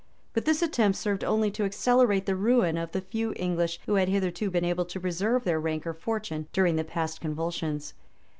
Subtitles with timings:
[0.33, 4.09] But this attempt served only to accelerate the ruin of the few English who had
[4.09, 7.93] hitherto been able to preserve their rank or fortune during the past convulsions.